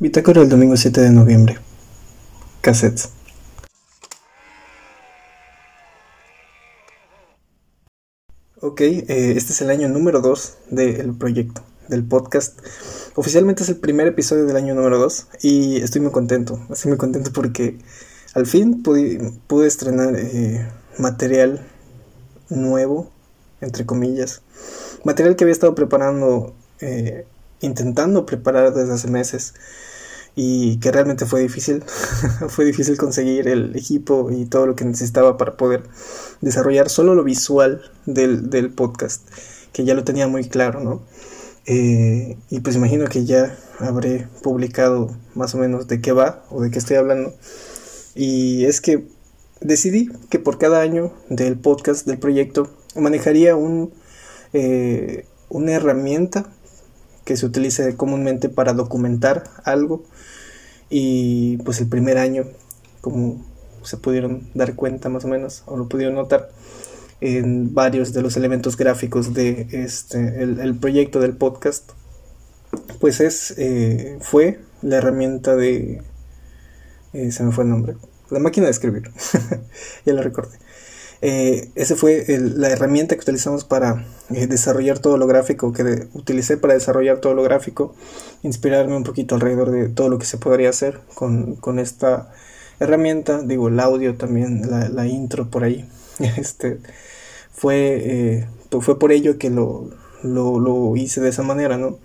Bitácora 0.00 0.42
el 0.42 0.48
domingo 0.48 0.76
7 0.76 1.00
de 1.00 1.10
noviembre. 1.10 1.58
Cassettes. 2.60 3.10
Ok, 8.60 8.80
eh, 8.80 9.04
este 9.08 9.52
es 9.52 9.60
el 9.60 9.70
año 9.70 9.88
número 9.88 10.20
2 10.20 10.58
del 10.70 11.14
proyecto, 11.14 11.62
del 11.88 12.04
podcast. 12.04 12.60
Oficialmente 13.16 13.64
es 13.64 13.70
el 13.70 13.78
primer 13.78 14.06
episodio 14.06 14.46
del 14.46 14.54
año 14.54 14.72
número 14.76 14.98
2 14.98 15.26
y 15.42 15.78
estoy 15.78 16.00
muy 16.00 16.12
contento. 16.12 16.64
Estoy 16.70 16.90
muy 16.90 16.98
contento 16.98 17.32
porque 17.32 17.78
al 18.34 18.46
fin 18.46 18.84
pude, 18.84 19.66
estrenar 19.66 20.14
eh, 20.16 20.64
material 20.98 21.66
nuevo, 22.50 23.10
entre 23.60 23.84
comillas. 23.84 24.42
Material 25.02 25.34
que 25.34 25.42
había 25.42 25.54
estado 25.54 25.74
preparando, 25.74 26.54
eh, 26.80 27.26
intentando 27.60 28.26
preparar 28.26 28.72
desde 28.74 28.92
hace 28.92 29.08
meses 29.08 29.54
y 30.40 30.78
que 30.78 30.92
realmente 30.92 31.26
fue 31.26 31.40
difícil. 31.40 31.82
fue 32.48 32.64
difícil 32.64 32.96
conseguir 32.96 33.48
el 33.48 33.76
equipo 33.76 34.30
y 34.30 34.46
todo 34.46 34.66
lo 34.66 34.76
que 34.76 34.84
necesitaba 34.84 35.36
para 35.36 35.56
poder 35.56 35.82
desarrollar 36.40 36.88
solo 36.90 37.16
lo 37.16 37.24
visual 37.24 37.82
del, 38.06 38.70
podcast, 38.70 39.28
que 39.72 39.84
ya 39.84 39.94
lo 39.94 40.04
tenía 40.04 40.28
muy 40.28 40.48
claro, 40.48 40.80
¿no? 40.80 41.02
Eh, 41.66 42.38
y 42.50 42.60
pues 42.60 42.76
imagino 42.76 43.06
que 43.06 43.24
ya 43.24 43.58
habré 43.80 44.28
publicado 44.42 45.10
más 45.34 45.54
o 45.54 45.58
menos 45.58 45.88
de 45.88 46.00
qué 46.00 46.12
va 46.12 46.44
o 46.50 46.62
de 46.62 46.70
qué 46.70 46.78
estoy 46.78 46.96
hablando. 46.96 47.34
Y 48.14 48.64
es 48.64 48.80
que 48.80 49.08
decidí 49.60 50.08
que 50.30 50.38
por 50.38 50.58
cada 50.58 50.80
año 50.80 51.12
del 51.28 51.58
podcast, 51.58 52.06
del 52.06 52.18
proyecto, 52.18 52.70
manejaría 52.94 53.56
un, 53.56 53.92
eh, 54.52 55.26
una 55.48 55.72
herramienta 55.72 56.48
que 57.28 57.36
se 57.36 57.44
utilice 57.44 57.94
comúnmente 57.94 58.48
para 58.48 58.72
documentar 58.72 59.44
algo. 59.62 60.02
Y 60.88 61.58
pues 61.58 61.78
el 61.78 61.86
primer 61.86 62.16
año, 62.16 62.44
como 63.02 63.44
se 63.82 63.98
pudieron 63.98 64.48
dar 64.54 64.74
cuenta 64.74 65.10
más 65.10 65.26
o 65.26 65.28
menos, 65.28 65.62
o 65.66 65.76
lo 65.76 65.90
pudieron 65.90 66.14
notar, 66.14 66.48
en 67.20 67.74
varios 67.74 68.14
de 68.14 68.22
los 68.22 68.38
elementos 68.38 68.78
gráficos 68.78 69.34
de 69.34 69.66
este 69.72 70.42
el, 70.42 70.74
proyecto 70.78 71.20
del 71.20 71.36
podcast 71.36 71.90
pues 73.00 73.20
es 73.20 73.54
eh, 73.58 74.18
fue 74.20 74.60
la 74.82 74.96
herramienta 74.96 75.56
de 75.56 76.00
eh, 77.12 77.32
se 77.32 77.42
me 77.42 77.50
fue 77.50 77.64
el 77.64 77.70
nombre 77.70 77.96
la 78.30 78.38
máquina 78.38 78.66
de 78.66 78.70
escribir 78.70 79.10
ya 80.06 80.12
lo 80.12 80.22
recordé 80.22 80.58
eh, 81.20 81.70
esa 81.74 81.96
fue 81.96 82.24
la 82.28 82.68
herramienta 82.68 83.16
que 83.16 83.22
utilizamos 83.22 83.64
para 83.64 84.06
eh, 84.30 84.46
desarrollar 84.46 85.00
todo 85.00 85.18
lo 85.18 85.26
gráfico, 85.26 85.72
que 85.72 86.06
utilicé 86.14 86.56
para 86.56 86.74
desarrollar 86.74 87.18
todo 87.18 87.34
lo 87.34 87.42
gráfico, 87.42 87.94
inspirarme 88.42 88.96
un 88.96 89.02
poquito 89.02 89.34
alrededor 89.34 89.70
de 89.70 89.88
todo 89.88 90.08
lo 90.08 90.18
que 90.18 90.26
se 90.26 90.38
podría 90.38 90.70
hacer 90.70 91.00
con, 91.14 91.78
esta 91.78 92.30
herramienta, 92.78 93.42
digo, 93.42 93.68
el 93.68 93.80
audio 93.80 94.14
también, 94.16 94.62
la, 94.70 95.06
intro 95.06 95.50
por 95.50 95.64
ahí. 95.64 95.88
este, 96.36 96.78
fue, 97.52 97.98
eh, 98.40 98.46
fue 98.80 98.98
por 98.98 99.10
ello 99.10 99.38
que 99.38 99.50
lo, 99.50 99.90
lo, 100.22 100.96
hice 100.96 101.20
de 101.20 101.30
esa 101.30 101.42
manera, 101.42 101.78
¿no? 101.78 101.98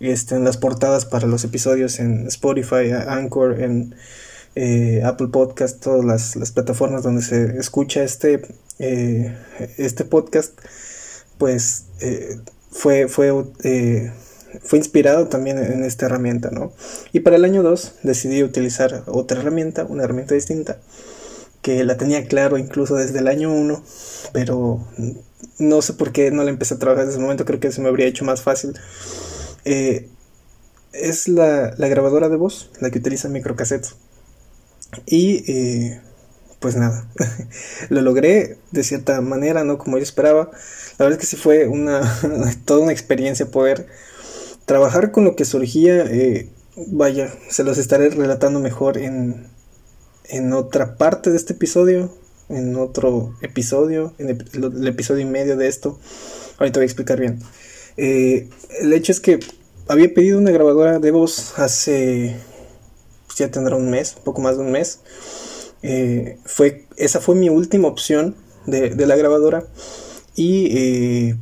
Este, 0.00 0.34
en 0.34 0.44
las 0.44 0.56
portadas 0.56 1.06
para 1.06 1.26
los 1.26 1.44
episodios 1.44 2.00
en 2.00 2.26
Spotify, 2.26 2.90
Anchor, 3.06 3.62
en 3.62 3.94
eh, 4.58 5.02
Apple 5.04 5.28
Podcast, 5.28 5.82
todas 5.82 6.34
las, 6.34 6.50
plataformas 6.52 7.02
donde 7.02 7.20
se 7.20 7.58
escucha 7.58 8.02
este, 8.02 8.40
eh, 8.78 9.36
este 9.76 10.06
podcast, 10.06 10.58
pues 11.36 11.84
eh, 12.00 12.38
fue, 12.70 13.06
fue, 13.06 13.34
fue 14.62 14.78
inspirado 14.78 15.28
también 15.28 15.58
en 15.58 15.84
esta 15.84 16.06
herramienta, 16.06 16.50
¿no? 16.50 16.72
Y 17.12 17.20
para 17.20 17.36
el 17.36 17.44
año 17.44 17.62
2 17.62 17.96
decidí 18.02 18.42
utilizar 18.42 19.04
otra 19.08 19.40
herramienta, 19.40 19.84
una 19.84 20.04
herramienta 20.04 20.34
distinta, 20.34 20.78
que 21.60 21.84
la 21.84 21.98
tenía 21.98 22.26
claro 22.26 22.56
incluso 22.56 22.94
desde 22.94 23.18
el 23.18 23.28
año 23.28 23.52
1, 23.52 23.84
pero 24.32 24.80
no 25.58 25.82
sé 25.82 25.92
por 25.92 26.12
qué 26.12 26.30
no 26.30 26.44
la 26.44 26.50
empecé 26.50 26.74
a 26.74 26.78
trabajar 26.78 27.04
desde 27.04 27.18
ese 27.18 27.22
momento, 27.22 27.44
creo 27.44 27.60
que 27.60 27.72
se 27.72 27.82
me 27.82 27.90
habría 27.90 28.06
hecho 28.06 28.24
más 28.24 28.40
fácil. 28.40 28.72
es 29.64 31.28
la, 31.28 31.74
la, 31.76 31.88
grabadora 31.88 32.30
de 32.30 32.36
voz, 32.36 32.70
la 32.80 32.90
que 32.90 33.00
utiliza 33.00 33.28
microcassettes. 33.28 33.96
Y 35.04 35.50
eh, 35.50 36.00
pues 36.60 36.76
nada, 36.76 37.08
lo 37.90 38.00
logré 38.00 38.58
de 38.70 38.82
cierta 38.82 39.20
manera, 39.20 39.64
no 39.64 39.78
como 39.78 39.98
yo 39.98 40.02
esperaba. 40.02 40.50
La 40.98 41.04
verdad 41.04 41.20
es 41.20 41.28
que 41.28 41.36
sí 41.36 41.36
fue 41.36 41.68
una, 41.68 42.00
toda 42.64 42.80
una 42.80 42.92
experiencia 42.92 43.46
poder 43.46 43.86
trabajar 44.64 45.12
con 45.12 45.24
lo 45.24 45.36
que 45.36 45.44
surgía. 45.44 46.04
Eh, 46.06 46.50
vaya, 46.76 47.32
se 47.48 47.64
los 47.64 47.78
estaré 47.78 48.10
relatando 48.10 48.60
mejor 48.60 48.98
en, 48.98 49.46
en 50.28 50.52
otra 50.52 50.96
parte 50.96 51.30
de 51.30 51.36
este 51.36 51.52
episodio, 51.52 52.10
en 52.48 52.76
otro 52.76 53.34
episodio, 53.42 54.14
en 54.18 54.30
el, 54.30 54.86
episodio 54.86 55.22
y 55.22 55.30
medio 55.30 55.56
de 55.56 55.68
esto. 55.68 55.98
Ahorita 56.58 56.80
voy 56.80 56.84
a 56.84 56.86
explicar 56.86 57.20
bien. 57.20 57.40
Eh, 57.96 58.48
el 58.80 58.92
hecho 58.92 59.12
es 59.12 59.20
que 59.20 59.40
había 59.88 60.12
pedido 60.12 60.38
una 60.38 60.50
grabadora 60.50 60.98
de 60.98 61.10
voz 61.10 61.58
hace 61.58 62.36
ya 63.36 63.50
tendrá 63.50 63.76
un 63.76 63.90
mes, 63.90 64.16
poco 64.24 64.40
más 64.40 64.56
de 64.56 64.64
un 64.64 64.72
mes. 64.72 65.00
Eh, 65.82 66.38
fue, 66.44 66.86
esa 66.96 67.20
fue 67.20 67.34
mi 67.34 67.48
última 67.48 67.88
opción 67.88 68.34
de, 68.66 69.06
la 69.06 69.16
grabadora. 69.16 69.64
Y 70.34 70.76
eh, 70.76 71.36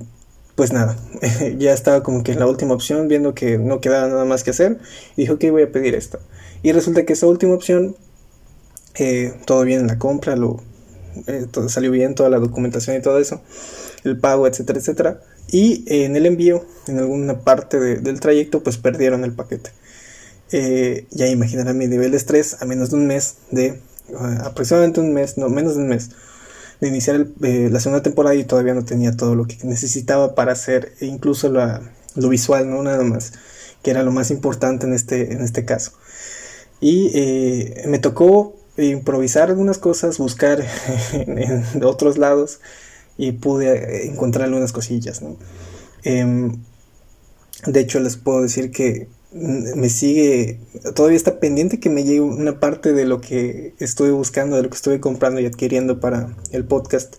pues 0.54 0.72
nada, 0.72 0.96
ya 1.58 1.72
estaba 1.72 2.02
como 2.02 2.22
que 2.22 2.32
en 2.32 2.40
la 2.40 2.46
última 2.46 2.74
opción, 2.74 3.08
viendo 3.08 3.34
que 3.34 3.58
no 3.58 3.80
quedaba 3.80 4.08
nada 4.08 4.24
más 4.24 4.44
que 4.44 4.50
hacer. 4.50 4.78
Y 5.16 5.22
dije, 5.22 5.32
ok, 5.32 5.44
voy 5.50 5.62
a 5.62 5.72
pedir 5.72 5.94
esta. 5.94 6.18
Y 6.62 6.72
resulta 6.72 7.04
que 7.04 7.12
esa 7.12 7.26
última 7.26 7.54
opción, 7.54 7.96
eh, 8.96 9.34
todo 9.46 9.62
bien 9.62 9.80
en 9.80 9.86
la 9.86 9.98
compra, 9.98 10.36
lo, 10.36 10.62
salió 11.68 11.90
bien, 11.90 12.14
toda 12.14 12.28
la 12.28 12.38
documentación 12.38 12.96
y 12.96 13.02
todo 13.02 13.18
eso, 13.18 13.40
el 14.02 14.18
pago, 14.18 14.46
etcétera, 14.46 14.78
etcétera. 14.78 15.20
Y 15.48 15.84
en 15.86 16.16
el 16.16 16.26
envío, 16.26 16.64
en 16.88 16.98
alguna 16.98 17.40
parte 17.40 17.78
del 17.78 18.20
trayecto, 18.20 18.62
pues 18.62 18.78
perdieron 18.78 19.24
el 19.24 19.32
paquete. 19.32 19.70
Eh, 20.52 21.06
ya 21.10 21.26
imaginarán 21.28 21.78
mi 21.78 21.86
nivel 21.86 22.10
de 22.10 22.16
estrés 22.16 22.60
a 22.60 22.64
menos 22.66 22.90
de 22.90 22.96
un 22.96 23.06
mes 23.06 23.36
de 23.50 23.80
aproximadamente 24.44 25.00
un 25.00 25.12
mes, 25.12 25.38
no, 25.38 25.48
menos 25.48 25.76
de 25.76 25.82
un 25.82 25.88
mes 25.88 26.10
de 26.80 26.88
iniciar 26.88 27.26
eh, 27.42 27.68
la 27.72 27.80
segunda 27.80 28.02
temporada 28.02 28.34
y 28.34 28.44
todavía 28.44 28.74
no 28.74 28.84
tenía 28.84 29.16
todo 29.16 29.34
lo 29.34 29.46
que 29.46 29.56
necesitaba 29.62 30.34
para 30.34 30.52
hacer 30.52 30.92
incluso 31.00 31.48
lo 31.48 32.28
visual, 32.28 32.68
no 32.68 32.82
nada 32.82 33.04
más, 33.04 33.32
que 33.82 33.90
era 33.90 34.02
lo 34.02 34.12
más 34.12 34.30
importante 34.30 34.86
en 34.86 34.92
este, 34.92 35.32
en 35.32 35.40
este 35.40 35.64
caso. 35.64 35.92
Y 36.80 37.10
eh, 37.14 37.84
me 37.86 37.98
tocó 37.98 38.54
improvisar 38.76 39.48
algunas 39.48 39.78
cosas, 39.78 40.18
buscar 40.18 40.62
en, 41.12 41.64
otros 41.84 42.18
lados 42.18 42.60
y 43.16 43.32
pude 43.32 44.06
encontrar 44.06 44.46
algunas 44.46 44.72
cosillas. 44.72 45.22
Em, 46.02 46.56
de 47.66 47.80
hecho, 47.80 48.00
les 48.00 48.16
puedo 48.16 48.42
decir 48.42 48.70
que 48.70 49.08
me 49.34 49.88
sigue, 49.88 50.60
todavía 50.94 51.16
está 51.16 51.40
pendiente 51.40 51.80
que 51.80 51.90
me 51.90 52.04
llegue 52.04 52.20
una 52.20 52.60
parte 52.60 52.92
de 52.92 53.04
lo 53.04 53.20
que 53.20 53.74
estuve 53.80 54.12
buscando, 54.12 54.56
de 54.56 54.62
lo 54.62 54.70
que 54.70 54.76
estuve 54.76 55.00
comprando 55.00 55.40
y 55.40 55.46
adquiriendo 55.46 55.98
para 55.98 56.36
el 56.52 56.64
podcast. 56.64 57.16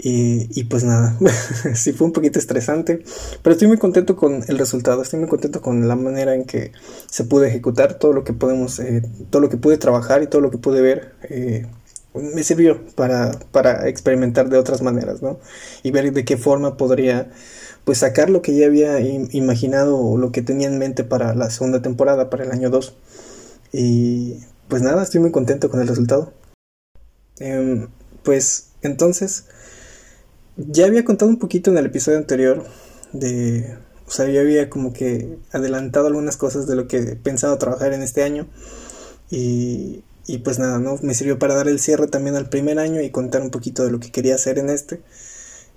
Y, 0.00 0.62
pues 0.64 0.84
nada, 0.84 1.18
sí 1.74 1.92
fue 1.92 2.06
un 2.06 2.12
poquito 2.12 2.38
estresante, 2.38 3.02
pero 3.42 3.52
estoy 3.52 3.66
muy 3.66 3.78
contento 3.78 4.14
con 4.14 4.44
el 4.46 4.56
resultado, 4.56 5.02
estoy 5.02 5.18
muy 5.18 5.28
contento 5.28 5.60
con 5.60 5.88
la 5.88 5.96
manera 5.96 6.36
en 6.36 6.44
que 6.44 6.70
se 7.10 7.24
pudo 7.24 7.44
ejecutar 7.44 7.98
todo 7.98 8.12
lo 8.12 8.22
que 8.22 8.32
podemos, 8.32 8.78
eh, 8.78 9.02
todo 9.30 9.42
lo 9.42 9.48
que 9.48 9.56
pude 9.56 9.76
trabajar 9.76 10.22
y 10.22 10.28
todo 10.28 10.40
lo 10.40 10.52
que 10.52 10.58
pude 10.58 10.80
ver. 10.82 11.14
Eh, 11.28 11.66
me 12.14 12.42
sirvió 12.42 12.84
para, 12.94 13.32
para 13.52 13.88
experimentar 13.88 14.48
de 14.48 14.58
otras 14.58 14.82
maneras, 14.82 15.22
¿no? 15.22 15.38
Y 15.82 15.90
ver 15.90 16.12
de 16.12 16.24
qué 16.24 16.36
forma 16.36 16.76
podría 16.76 17.30
pues 17.84 17.98
sacar 17.98 18.28
lo 18.28 18.42
que 18.42 18.54
ya 18.54 18.66
había 18.66 19.00
imaginado 19.00 19.98
o 19.98 20.18
lo 20.18 20.30
que 20.30 20.42
tenía 20.42 20.68
en 20.68 20.78
mente 20.78 21.04
para 21.04 21.34
la 21.34 21.50
segunda 21.50 21.80
temporada, 21.80 22.28
para 22.28 22.44
el 22.44 22.52
año 22.52 22.70
2. 22.70 22.94
Y 23.72 24.40
pues 24.68 24.82
nada, 24.82 25.02
estoy 25.02 25.20
muy 25.20 25.30
contento 25.30 25.70
con 25.70 25.80
el 25.80 25.88
resultado. 25.88 26.32
Em, 27.38 27.88
pues 28.22 28.68
entonces, 28.82 29.46
ya 30.56 30.86
había 30.86 31.04
contado 31.04 31.30
un 31.30 31.38
poquito 31.38 31.70
en 31.70 31.78
el 31.78 31.86
episodio 31.86 32.18
anterior 32.18 32.64
de... 33.12 33.78
O 34.06 34.10
sea, 34.10 34.28
ya 34.28 34.40
había 34.40 34.70
como 34.70 34.92
que 34.92 35.38
adelantado 35.52 36.06
algunas 36.06 36.36
cosas 36.36 36.66
de 36.66 36.76
lo 36.76 36.88
que 36.88 36.98
he 36.98 37.16
pensado 37.16 37.58
trabajar 37.58 37.92
en 37.92 38.02
este 38.02 38.22
año. 38.22 38.48
Y, 39.30 40.02
y 40.28 40.38
pues 40.38 40.58
nada, 40.58 40.78
¿no? 40.78 40.98
Me 41.00 41.14
sirvió 41.14 41.38
para 41.38 41.54
dar 41.54 41.68
el 41.68 41.80
cierre 41.80 42.06
también 42.06 42.36
al 42.36 42.50
primer 42.50 42.78
año 42.78 43.00
y 43.00 43.10
contar 43.10 43.40
un 43.40 43.50
poquito 43.50 43.82
de 43.84 43.90
lo 43.90 43.98
que 43.98 44.12
quería 44.12 44.34
hacer 44.34 44.58
en 44.58 44.68
este. 44.68 45.00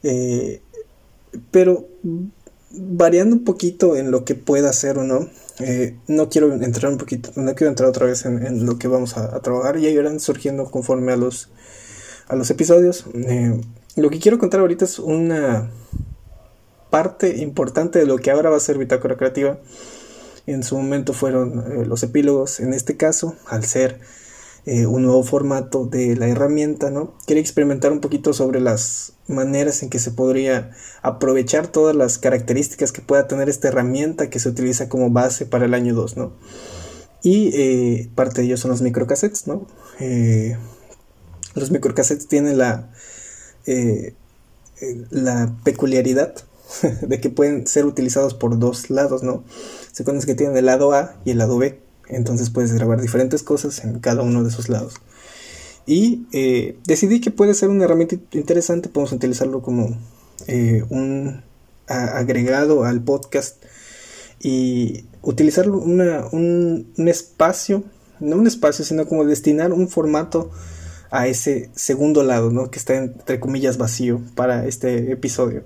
Eh, 0.03 0.61
pero 1.51 1.87
variando 2.71 3.37
un 3.37 3.45
poquito 3.45 3.95
en 3.95 4.11
lo 4.11 4.25
que 4.25 4.35
pueda 4.35 4.69
hacer 4.69 4.97
o 4.97 5.05
no, 5.05 5.29
eh, 5.59 5.95
no 6.07 6.29
quiero 6.29 6.53
entrar 6.53 6.91
un 6.91 6.97
poquito, 6.97 7.31
no 7.37 7.55
quiero 7.55 7.69
entrar 7.69 7.87
otra 7.87 8.05
vez 8.07 8.25
en, 8.25 8.65
lo 8.65 8.77
que 8.77 8.89
vamos 8.89 9.15
a, 9.15 9.39
trabajar, 9.39 9.77
ya 9.79 9.87
irán 9.87 10.19
surgiendo 10.19 10.65
conforme 10.65 11.13
a 11.13 11.15
los, 11.15 11.47
a 12.27 12.35
los 12.35 12.49
episodios. 12.49 13.05
Eh, 13.13 13.61
lo 13.95 14.09
que 14.09 14.19
quiero 14.19 14.37
contar 14.37 14.59
ahorita 14.59 14.83
es 14.83 14.99
una 14.99 15.71
parte 16.89 17.37
importante 17.37 17.99
de 17.99 18.05
lo 18.05 18.17
que 18.17 18.31
ahora 18.31 18.49
va 18.49 18.57
a 18.57 18.59
ser 18.59 18.77
Bitácora 18.77 19.15
Creativa. 19.15 19.59
En 20.45 20.63
su 20.63 20.75
momento 20.75 21.13
fueron 21.13 21.87
los 21.87 22.03
epílogos, 22.03 22.59
en 22.59 22.73
este 22.73 22.97
caso, 22.97 23.37
al 23.47 23.63
ser 23.63 24.01
eh, 24.65 24.85
un 24.85 25.03
nuevo 25.03 25.23
formato 25.23 25.85
de 25.85 26.15
la 26.15 26.27
herramienta, 26.27 26.91
¿no? 26.91 27.13
Quería 27.25 27.41
experimentar 27.41 27.91
un 27.91 27.99
poquito 27.99 28.33
sobre 28.33 28.59
las 28.59 29.13
maneras 29.27 29.81
en 29.81 29.89
que 29.89 29.97
se 29.97 30.11
podría 30.11 30.71
aprovechar 31.01 31.67
todas 31.67 31.95
las 31.95 32.17
características 32.19 32.91
que 32.91 33.01
pueda 33.01 33.27
tener 33.27 33.49
esta 33.49 33.69
herramienta 33.69 34.29
que 34.29 34.39
se 34.39 34.49
utiliza 34.49 34.87
como 34.87 35.09
base 35.09 35.45
para 35.45 35.65
el 35.65 35.73
año 35.73 35.95
2, 35.95 36.17
¿no? 36.17 36.33
Y 37.23 37.51
eh, 37.55 38.09
parte 38.13 38.41
de 38.41 38.47
ellos 38.47 38.59
son 38.59 38.71
los 38.71 38.81
microcassettes, 38.81 39.47
¿no? 39.47 39.67
los 41.53 41.69
microcassettes 41.69 42.27
tienen 42.27 42.57
la, 42.57 42.89
la 45.11 45.53
peculiaridad 45.63 46.33
de 47.01 47.19
que 47.19 47.29
pueden 47.29 47.67
ser 47.67 47.85
utilizados 47.85 48.33
por 48.33 48.57
dos 48.57 48.89
lados, 48.89 49.23
¿no? 49.23 49.43
Se 49.91 50.03
conoce 50.03 50.27
que 50.27 50.35
tienen 50.35 50.57
el 50.57 50.65
lado 50.65 50.93
A 50.93 51.15
y 51.25 51.31
el 51.31 51.37
lado 51.37 51.57
B, 51.57 51.79
entonces 52.07 52.49
puedes 52.49 52.73
grabar 52.73 53.01
diferentes 53.01 53.43
cosas 53.43 53.83
en 53.83 53.99
cada 53.99 54.21
uno 54.21 54.43
de 54.43 54.49
esos 54.49 54.69
lados. 54.69 54.95
Y 55.85 56.25
eh, 56.31 56.77
decidí 56.85 57.21
que 57.21 57.31
puede 57.31 57.53
ser 57.53 57.69
una 57.69 57.85
herramienta 57.85 58.15
interesante, 58.31 58.89
podemos 58.89 59.11
utilizarlo 59.13 59.61
como 59.61 59.97
eh, 60.47 60.83
un 60.89 61.43
agregado 61.87 62.85
al 62.85 63.03
podcast 63.03 63.63
y 64.39 65.05
utilizar 65.21 65.69
una, 65.69 66.25
un, 66.31 66.93
un 66.97 67.07
espacio, 67.07 67.83
no 68.19 68.37
un 68.37 68.47
espacio, 68.47 68.85
sino 68.85 69.05
como 69.05 69.25
destinar 69.25 69.73
un 69.73 69.89
formato 69.89 70.51
a 71.11 71.27
ese 71.27 71.69
segundo 71.75 72.23
lado, 72.23 72.51
¿no? 72.51 72.71
Que 72.71 72.79
está 72.79 72.95
entre 72.95 73.39
comillas 73.39 73.77
vacío 73.77 74.21
para 74.35 74.65
este 74.65 75.11
episodio. 75.11 75.63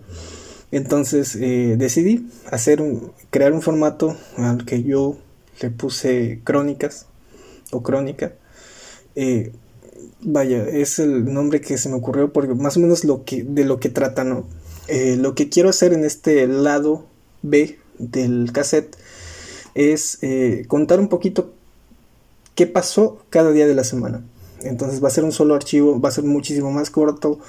Entonces 0.71 1.35
eh, 1.35 1.75
decidí 1.77 2.27
hacer 2.51 2.81
un, 2.81 3.11
crear 3.29 3.53
un 3.53 3.61
formato 3.61 4.17
al 4.37 4.65
que 4.65 4.83
yo 4.83 5.17
le 5.61 5.69
puse 5.69 6.41
crónicas 6.43 7.07
o 7.71 7.83
crónica. 7.83 8.33
Eh, 9.15 9.51
vaya, 10.21 10.67
es 10.67 10.99
el 10.99 11.33
nombre 11.33 11.61
que 11.61 11.77
se 11.77 11.89
me 11.89 11.95
ocurrió 11.95 12.33
porque 12.33 12.53
más 12.53 12.77
o 12.77 12.79
menos 12.79 13.03
lo 13.03 13.23
que, 13.23 13.43
de 13.43 13.65
lo 13.65 13.79
que 13.79 13.89
trata, 13.89 14.23
¿no? 14.23 14.45
Eh, 14.87 15.15
lo 15.17 15.35
que 15.35 15.49
quiero 15.49 15.69
hacer 15.69 15.93
en 15.93 16.05
este 16.05 16.47
lado 16.47 17.05
B 17.41 17.79
del 17.97 18.51
cassette 18.51 18.95
es 19.73 20.19
contar 20.67 20.99
un 20.99 21.09
poquito 21.09 21.53
qué 22.55 22.65
pasó 22.65 23.19
cada 23.29 23.51
día 23.51 23.67
de 23.67 23.75
la 23.75 23.83
semana. 23.83 24.23
Entonces 24.61 25.03
va 25.03 25.09
a 25.09 25.11
ser 25.11 25.23
un 25.23 25.31
solo 25.31 25.53
archivo, 25.53 25.99
va 25.99 26.09
a 26.09 26.13
ser 26.13 26.23
muchísimo 26.23 26.71
más 26.71 26.89
corto, 26.89 27.39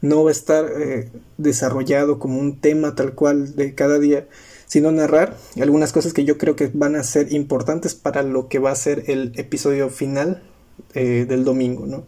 no 0.00 0.24
va 0.24 0.30
a 0.30 0.32
estar 0.32 0.66
eh, 0.76 1.10
desarrollado 1.38 2.18
como 2.18 2.38
un 2.38 2.60
tema 2.60 2.94
tal 2.94 3.14
cual 3.14 3.54
de 3.54 3.74
cada 3.74 3.98
día, 3.98 4.26
sino 4.66 4.90
narrar 4.92 5.36
algunas 5.60 5.92
cosas 5.92 6.12
que 6.12 6.24
yo 6.24 6.38
creo 6.38 6.56
que 6.56 6.70
van 6.72 6.96
a 6.96 7.02
ser 7.02 7.32
importantes 7.32 7.94
para 7.94 8.22
lo 8.22 8.48
que 8.48 8.58
va 8.58 8.70
a 8.70 8.76
ser 8.76 9.04
el 9.08 9.32
episodio 9.36 9.90
final 9.90 10.42
eh, 10.94 11.26
del 11.28 11.44
domingo, 11.44 11.86
¿no? 11.86 12.06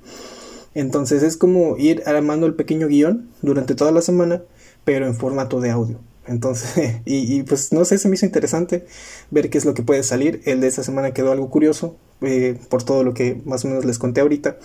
Entonces 0.75 1.23
es 1.23 1.37
como 1.37 1.77
ir 1.79 2.03
armando 2.07 2.47
el 2.47 2.55
pequeño 2.55 2.89
guion 2.89 3.31
durante 3.41 3.75
toda 3.75 3.93
la 3.93 4.03
semana, 4.03 4.43
pero 4.85 5.07
en 5.07 5.15
formato 5.15 5.61
de 5.61 5.71
audio. 5.71 6.01
Entonces, 6.27 6.97
y, 7.05 7.43
pues 7.45 7.73
no 7.73 7.85
sé, 7.85 7.99
se 7.99 8.09
me 8.09 8.15
hizo 8.15 8.27
interesante 8.27 8.85
ver 9.31 9.49
qué 9.49 9.59
es 9.59 9.65
lo 9.65 9.75
que 9.75 9.83
puede 9.83 10.03
salir. 10.03 10.43
El 10.45 10.61
de 10.61 10.67
esta 10.67 10.83
semana 10.83 11.13
quedó 11.13 11.33
algo 11.33 11.49
curioso, 11.51 11.97
eh, 12.21 12.59
por 12.69 12.83
todo 12.83 13.05
lo 13.05 13.15
que 13.15 13.41
más 13.45 13.65
o 13.65 13.69
menos 13.69 13.85
les 13.85 13.99
conté 13.99 14.21
ahorita 14.21 14.59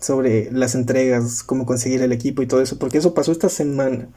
sobre 0.00 0.50
las 0.52 0.74
entregas, 0.74 1.42
cómo 1.42 1.66
conseguir 1.66 2.02
el 2.02 2.12
equipo 2.12 2.42
y 2.42 2.46
todo 2.46 2.62
eso, 2.62 2.78
porque 2.78 2.98
eso 2.98 3.14
pasó 3.14 3.32
esta 3.32 3.48
semana. 3.48 4.08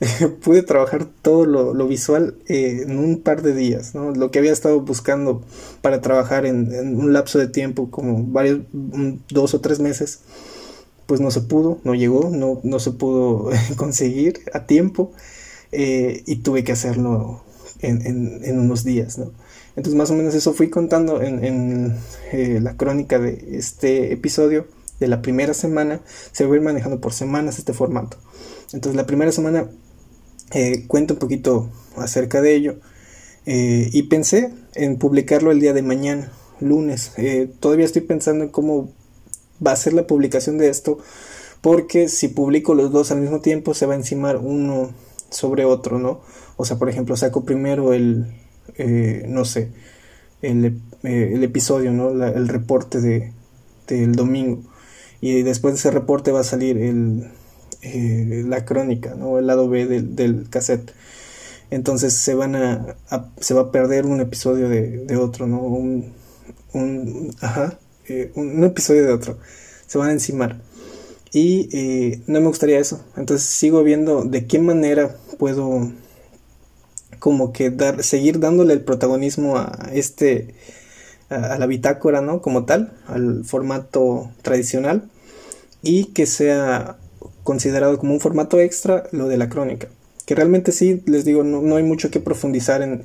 Pude 0.42 0.62
trabajar 0.62 1.06
todo 1.22 1.46
lo, 1.46 1.86
visual 1.86 2.34
eh, 2.48 2.84
en 2.86 2.98
un 2.98 3.22
par 3.22 3.42
de 3.42 3.54
días, 3.54 3.94
¿no? 3.94 4.12
Lo 4.12 4.30
que 4.30 4.38
había 4.38 4.52
estado 4.52 4.80
buscando 4.80 5.42
para 5.80 6.00
trabajar 6.00 6.44
en, 6.46 6.96
un 6.98 7.12
lapso 7.12 7.38
de 7.38 7.48
tiempo, 7.48 7.90
como 7.90 8.24
varios, 8.24 8.60
dos 8.72 9.54
o 9.54 9.60
tres 9.60 9.80
meses, 9.80 10.20
pues 11.06 11.20
no 11.20 11.30
se 11.30 11.40
pudo, 11.40 11.78
no 11.84 11.94
llegó, 11.94 12.30
no, 12.30 12.60
no 12.62 12.78
se 12.78 12.90
pudo 12.92 13.50
conseguir 13.76 14.40
a 14.52 14.66
tiempo 14.66 15.12
eh, 15.72 16.22
y 16.26 16.36
tuve 16.36 16.64
que 16.64 16.72
hacerlo 16.72 17.42
en, 17.80 18.44
en, 18.44 18.58
unos 18.58 18.84
días, 18.84 19.18
¿no? 19.18 19.32
Entonces 19.76 19.94
más 19.94 20.10
o 20.10 20.14
menos 20.14 20.34
eso 20.34 20.54
fui 20.54 20.70
contando 20.70 21.20
en, 21.20 21.94
eh, 22.32 22.60
la 22.62 22.76
crónica 22.76 23.18
de 23.18 23.58
este 23.58 24.12
episodio 24.12 24.66
de 25.00 25.08
la 25.08 25.22
primera 25.22 25.54
semana, 25.54 26.00
se 26.32 26.46
va 26.46 26.54
a 26.54 26.56
ir 26.56 26.62
manejando 26.62 27.00
por 27.00 27.12
semanas 27.12 27.58
este 27.58 27.72
formato. 27.72 28.16
Entonces 28.72 28.96
la 28.96 29.06
primera 29.06 29.32
semana 29.32 29.68
eh, 30.52 30.86
cuento 30.86 31.14
un 31.14 31.20
poquito 31.20 31.70
acerca 31.96 32.40
de 32.40 32.54
ello 32.54 32.76
eh, 33.46 33.90
y 33.92 34.04
pensé 34.04 34.52
en 34.74 34.96
publicarlo 34.96 35.50
el 35.50 35.60
día 35.60 35.72
de 35.72 35.82
mañana, 35.82 36.32
lunes. 36.60 37.12
Eh, 37.16 37.50
todavía 37.60 37.84
estoy 37.84 38.02
pensando 38.02 38.44
en 38.44 38.50
cómo 38.50 38.92
va 39.64 39.72
a 39.72 39.76
ser 39.76 39.92
la 39.92 40.06
publicación 40.06 40.58
de 40.58 40.68
esto, 40.68 40.98
porque 41.60 42.08
si 42.08 42.28
publico 42.28 42.74
los 42.74 42.92
dos 42.92 43.10
al 43.10 43.20
mismo 43.20 43.40
tiempo 43.40 43.74
se 43.74 43.86
va 43.86 43.94
a 43.94 43.96
encimar 43.96 44.36
uno 44.36 44.90
sobre 45.30 45.64
otro, 45.64 45.98
¿no? 45.98 46.20
O 46.56 46.64
sea, 46.64 46.78
por 46.78 46.88
ejemplo, 46.88 47.16
saco 47.16 47.44
primero 47.44 47.92
el, 47.92 48.26
no 49.28 49.44
sé, 49.44 49.70
el, 50.42 50.80
episodio, 51.02 51.92
¿no? 51.92 52.10
el 52.10 52.48
reporte 52.48 53.00
de, 53.00 53.32
del 53.86 54.14
domingo 54.14 54.62
y 55.20 55.42
después 55.42 55.74
de 55.74 55.78
ese 55.78 55.90
reporte 55.90 56.32
va 56.32 56.40
a 56.40 56.44
salir 56.44 56.78
el, 56.78 57.30
eh, 57.82 58.44
la 58.46 58.64
crónica, 58.64 59.14
¿no? 59.14 59.38
el 59.38 59.46
lado 59.46 59.68
B 59.68 59.86
del, 59.86 60.16
del 60.16 60.48
cassette. 60.48 60.92
Entonces 61.70 62.14
se 62.14 62.34
van 62.34 62.54
a, 62.54 62.96
se 63.40 63.54
va 63.54 63.62
a 63.62 63.72
perder 63.72 64.06
un 64.06 64.20
episodio 64.20 64.68
de, 64.68 65.16
otro, 65.16 65.46
¿no? 65.46 65.60
Un, 65.60 66.12
un 66.72 67.34
ajá, 67.40 67.78
eh, 68.08 68.30
un, 68.34 68.62
episodio 68.64 69.04
de 69.04 69.12
otro. 69.12 69.38
Se 69.86 69.98
van 69.98 70.10
a 70.10 70.12
encimar. 70.12 70.60
Y 71.32 71.68
eh, 71.72 72.22
no 72.26 72.40
me 72.40 72.46
gustaría 72.46 72.78
eso. 72.78 73.04
Entonces 73.16 73.48
sigo 73.48 73.82
viendo 73.82 74.22
de 74.24 74.46
qué 74.46 74.60
manera 74.60 75.16
puedo 75.38 75.90
como 77.18 77.52
que 77.52 77.70
dar, 77.70 78.02
seguir 78.04 78.38
dándole 78.38 78.72
el 78.72 78.82
protagonismo 78.82 79.58
a 79.58 79.90
este 79.92 80.54
a, 81.28 81.58
la 81.58 81.66
bitácora, 81.66 82.20
¿no? 82.20 82.40
Como 82.40 82.64
tal, 82.64 82.92
al 83.06 83.44
formato 83.44 84.30
tradicional 84.42 85.08
y 85.82 86.06
que 86.06 86.26
sea 86.26 86.96
considerado 87.42 87.98
como 87.98 88.12
un 88.12 88.20
formato 88.20 88.60
extra 88.60 89.04
lo 89.12 89.28
de 89.28 89.36
la 89.36 89.48
crónica. 89.48 89.88
Que 90.24 90.34
realmente 90.34 90.72
sí, 90.72 91.02
les 91.06 91.24
digo, 91.24 91.44
no, 91.44 91.76
hay 91.76 91.84
mucho 91.84 92.10
que 92.10 92.20
profundizar 92.20 92.82
en, 92.82 93.02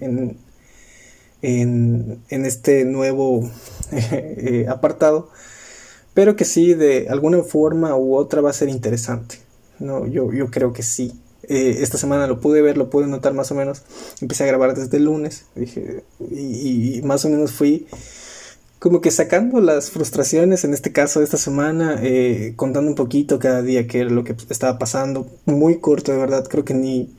en, 1.41 2.19
en, 2.29 2.45
este 2.45 2.83
nuevo 2.85 3.49
eh, 3.91 4.65
apartado, 4.67 5.29
pero 6.13 6.35
que 6.35 6.45
sí, 6.45 6.73
de 6.73 7.07
alguna 7.09 7.43
forma 7.43 7.95
u 7.95 8.15
otra 8.15 8.41
va 8.41 8.49
a 8.49 8.53
ser 8.53 8.69
interesante. 8.69 9.35
No, 9.77 10.07
yo, 10.07 10.31
yo 10.33 10.49
creo 10.49 10.73
que 10.73 10.83
sí. 10.83 11.13
Eh, 11.43 11.77
esta 11.79 11.97
semana 11.97 12.27
lo 12.27 12.39
pude 12.39 12.61
ver, 12.61 12.77
lo 12.77 12.89
pude 12.89 13.07
notar 13.07 13.33
más 13.33 13.51
o 13.51 13.55
menos. 13.55 13.83
Empecé 14.21 14.43
a 14.43 14.47
grabar 14.47 14.75
desde 14.75 14.97
el 14.97 15.05
lunes. 15.05 15.45
Dije, 15.55 16.03
y, 16.29 17.01
más 17.03 17.25
o 17.25 17.29
menos 17.29 17.51
fui 17.51 17.87
como 18.79 18.99
que 18.99 19.11
sacando 19.11 19.61
las 19.61 19.91
frustraciones, 19.91 20.63
en 20.63 20.73
este 20.73 20.91
caso 20.91 21.19
de 21.19 21.25
esta 21.25 21.37
semana, 21.37 21.99
eh, 22.01 22.53
contando 22.55 22.89
un 22.89 22.95
poquito 22.95 23.37
cada 23.37 23.61
día 23.61 23.85
qué 23.85 23.99
era 23.99 24.09
lo 24.09 24.23
que 24.23 24.35
estaba 24.49 24.79
pasando. 24.79 25.27
Muy 25.45 25.79
corto, 25.79 26.11
de 26.11 26.17
verdad, 26.17 26.47
creo 26.49 26.65
que 26.65 26.73
ni, 26.73 27.15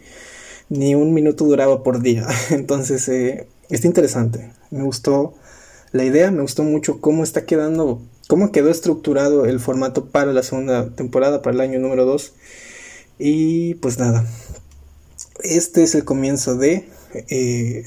ni 0.69 0.95
un 0.97 1.15
minuto 1.15 1.45
duraba 1.45 1.85
por 1.85 2.01
día. 2.03 2.27
Entonces, 2.51 3.09
eh, 3.09 3.47
está 3.71 3.87
interesante. 3.87 4.53
Me 4.71 4.83
gustó 4.83 5.35
la 5.93 6.05
idea, 6.05 6.31
me 6.31 6.43
gustó 6.43 6.65
mucho 6.65 7.01
cómo 7.01 7.23
está 7.23 7.45
quedando, 7.45 8.03
cómo 8.27 8.51
quedó 8.51 8.71
estructurado 8.71 9.47
el 9.47 9.61
formato 9.61 10.07
para 10.07 10.33
la 10.33 10.43
segunda 10.43 10.91
temporada, 10.91 11.43
para 11.43 11.55
el 11.55 11.61
año 11.61 11.79
número 11.79 12.05
2. 12.07 12.33
Y 13.19 13.75
pues 13.75 13.99
nada, 13.99 14.27
este 15.43 15.83
es 15.83 15.95
el 15.95 16.05
comienzo 16.05 16.57
de 16.57 16.89
eh, 17.29 17.85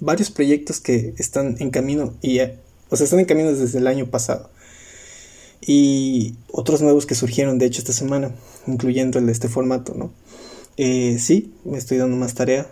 varios 0.00 0.30
proyectos 0.30 0.80
que 0.80 1.14
están 1.18 1.56
en 1.60 1.70
camino 1.70 2.14
y, 2.22 2.40
o 2.40 2.96
sea, 2.96 3.04
están 3.04 3.20
en 3.20 3.26
camino 3.26 3.52
desde 3.52 3.78
el 3.78 3.86
año 3.86 4.06
pasado. 4.06 4.50
Y 5.60 6.36
otros 6.50 6.82
nuevos 6.82 7.06
que 7.06 7.14
surgieron, 7.14 7.58
de 7.58 7.66
hecho, 7.66 7.80
esta 7.80 7.92
semana, 7.92 8.34
incluyendo 8.66 9.18
el 9.18 9.26
de 9.26 9.32
este 9.32 9.48
formato, 9.48 9.94
¿no? 9.94 10.12
Eh, 10.76 11.18
sí, 11.18 11.54
me 11.64 11.78
estoy 11.78 11.98
dando 11.98 12.16
más 12.16 12.34
tarea, 12.34 12.66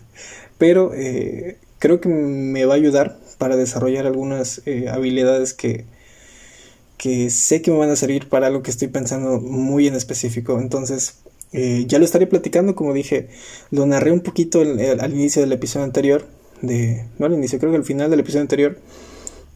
pero 0.58 0.92
eh, 0.94 1.58
creo 1.78 2.00
que 2.00 2.08
me 2.08 2.66
va 2.66 2.74
a 2.74 2.76
ayudar 2.76 3.18
para 3.38 3.56
desarrollar 3.56 4.06
algunas 4.06 4.62
habilidades 4.90 5.54
que, 5.54 5.86
que 6.96 7.30
sé 7.30 7.62
que 7.62 7.70
me 7.70 7.78
van 7.78 7.90
a 7.90 7.96
servir 7.96 8.28
para 8.28 8.46
algo 8.46 8.62
que 8.62 8.70
estoy 8.70 8.88
pensando 8.88 9.40
muy 9.40 9.86
en 9.86 9.94
específico. 9.94 10.58
Entonces, 10.60 11.18
eh, 11.52 11.84
ya 11.86 11.98
lo 11.98 12.04
estaré 12.04 12.26
platicando, 12.26 12.74
como 12.74 12.92
dije, 12.92 13.28
lo 13.70 13.86
narré 13.86 14.12
un 14.12 14.20
poquito 14.20 14.60
al 14.60 15.12
inicio 15.12 15.42
del 15.42 15.52
episodio 15.52 15.84
anterior, 15.84 16.26
de, 16.62 17.04
no 17.18 17.26
al 17.26 17.34
inicio, 17.34 17.58
creo 17.58 17.70
que 17.70 17.78
al 17.78 17.84
final 17.84 18.10
del 18.10 18.20
episodio 18.20 18.42
anterior, 18.42 18.78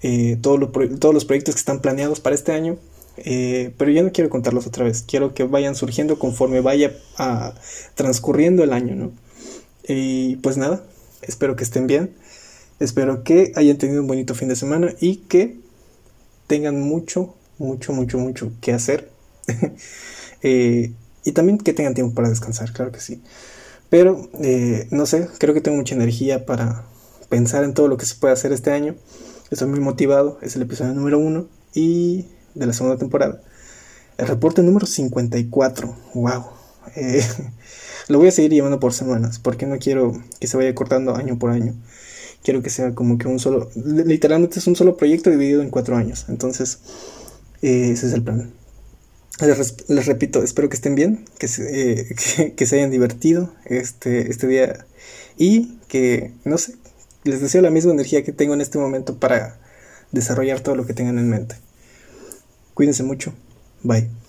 eh, 0.03 0.39
todos 0.41 0.59
los 0.59 1.25
proyectos 1.25 1.55
que 1.55 1.59
están 1.59 1.81
planeados 1.81 2.21
para 2.21 2.35
este 2.35 2.53
año, 2.53 2.79
eh, 3.17 3.73
pero 3.77 3.91
yo 3.91 4.03
no 4.03 4.13
quiero 4.13 4.31
contarlos 4.31 4.67
otra 4.67 4.85
vez, 4.85 5.03
quiero 5.07 5.35
que 5.35 5.45
vayan 5.45 5.75
surgiendo 5.75 6.19
conforme 6.19 6.61
vaya 6.61 6.93
a, 7.17 7.55
transcurriendo 7.95 8.63
el 8.63 8.73
año, 8.73 8.95
¿no? 8.95 9.13
Y 9.87 10.37
pues 10.37 10.57
nada, 10.57 10.85
espero 11.23 11.57
que 11.57 11.65
estén 11.65 11.87
bien 11.87 12.15
Espero 12.81 13.25
que 13.25 13.53
hayan 13.57 13.77
tenido 13.77 14.01
un 14.01 14.07
bonito 14.07 14.35
fin 14.35 14.49
de 14.49 14.57
semana 14.57 14.95
y 15.01 15.17
que 15.17 15.59
tengan 16.51 16.81
mucho, 16.81 17.37
mucho, 17.59 17.93
mucho, 17.93 18.19
mucho 18.19 18.53
que 18.61 18.73
hacer. 18.73 19.09
Eh, 20.43 20.95
y 21.23 21.33
también 21.33 21.59
que 21.59 21.75
tengan 21.75 21.93
tiempo 21.93 22.15
para 22.15 22.31
descansar, 22.31 22.73
claro 22.73 22.93
que 22.93 23.01
sí. 23.01 23.21
Pero, 23.91 24.31
eh, 24.43 24.89
no 24.91 25.05
sé, 25.05 25.29
creo 25.39 25.53
que 25.53 25.61
tengo 25.61 25.77
mucha 25.77 25.95
energía 25.95 26.47
para 26.47 26.87
pensar 27.29 27.63
en 27.63 27.75
todo 27.75 27.89
lo 27.89 27.99
que 27.99 28.07
se 28.07 28.15
puede 28.15 28.33
hacer 28.33 28.51
este 28.51 28.71
año. 28.71 28.97
Estoy 29.51 29.69
muy 29.69 29.81
motivado, 29.81 30.39
es 30.41 30.57
el 30.57 30.63
episodio 30.63 30.95
número 30.95 31.19
uno 31.19 31.47
y 31.75 32.25
de 32.55 32.65
la 32.65 32.73
segunda 32.73 32.97
temporada. 32.97 33.43
El 34.17 34.29
reporte 34.29 34.63
número 34.63 34.87
54, 34.87 35.95
wow. 36.15 36.45
Eh, 36.97 37.23
lo 38.09 38.17
voy 38.17 38.29
a 38.29 38.33
seguir 38.33 38.53
llevando 38.53 38.81
por 38.81 38.95
semanas, 38.95 39.39
porque 39.39 39.67
no 39.67 39.77
quiero 39.77 40.13
que 40.41 40.47
se 40.47 40.57
vaya 40.57 40.75
cortando 40.75 41.15
año 41.15 41.39
por 41.39 41.51
año. 41.51 41.75
Quiero 42.43 42.63
que 42.63 42.71
sea 42.71 42.95
como 42.95 43.19
que 43.19 43.29
un 43.29 43.39
solo, 43.39 43.71
literalmente 43.75 44.59
es 44.59 44.67
un 44.67 44.77
solo 44.77 44.97
proyecto 44.97 45.31
dividido 45.31 45.63
en 45.63 45.71
cuatro 45.71 45.97
años. 45.97 46.27
Entonces, 46.29 46.79
eh, 47.63 47.91
ese 47.93 48.07
es 48.07 48.13
el 48.15 48.23
plan. 48.23 48.53
Les, 49.41 50.07
repito, 50.07 50.43
espero 50.43 50.69
que 50.69 50.77
estén 50.77 50.95
bien, 50.95 51.25
que 51.39 51.49
se, 51.49 51.93
eh, 51.93 52.55
que, 52.57 52.67
se 52.67 52.77
hayan 52.77 52.91
divertido 52.91 53.53
este, 53.65 54.31
este 54.31 54.47
día 54.47 54.87
y 55.39 55.79
que, 55.89 56.33
no 56.45 56.59
sé, 56.59 56.75
les 57.25 57.41
deseo 57.41 57.63
la 57.63 57.71
misma 57.71 57.93
energía 57.93 58.23
que 58.23 58.33
tengo 58.33 58.55
en 58.55 58.61
este 58.61 58.79
momento 58.79 59.19
para 59.19 59.59
desarrollar 60.13 60.61
todo 60.61 60.75
lo 60.75 60.87
que 60.87 60.95
tengan 60.95 61.19
en 61.19 61.29
mente. 61.29 61.57
Cuídense 62.75 63.03
mucho. 63.03 63.33
Bye. 63.83 64.20